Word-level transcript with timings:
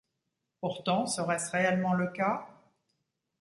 Pourtant, 0.61 1.05
serait-ce 1.05 1.51
réellement 1.51 1.93
le 1.93 2.07
cas? 2.07 2.47